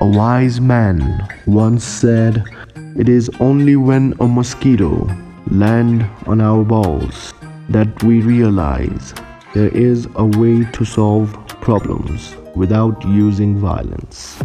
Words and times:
A 0.00 0.06
wise 0.06 0.62
man 0.62 1.28
once 1.44 1.84
said, 1.84 2.42
It 2.96 3.06
is 3.06 3.28
only 3.38 3.76
when 3.76 4.14
a 4.18 4.26
mosquito 4.26 5.06
lands 5.50 6.06
on 6.26 6.40
our 6.40 6.64
balls 6.64 7.34
that 7.68 8.02
we 8.02 8.22
realize 8.22 9.12
there 9.52 9.68
is 9.68 10.08
a 10.14 10.24
way 10.24 10.64
to 10.64 10.84
solve 10.86 11.36
problems 11.60 12.34
without 12.56 13.04
using 13.04 13.58
violence. 13.58 14.42